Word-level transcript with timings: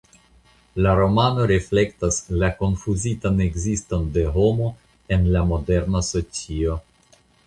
La 0.83 0.93
romano 0.99 1.43
reflektas 1.51 2.15
la 2.43 2.49
konfuzitan 2.61 3.43
ekziston 3.45 4.07
de 4.15 4.23
homo 4.39 4.71
en 5.17 5.29
la 5.37 5.43
moderna 5.51 6.03
socio. 6.09 6.79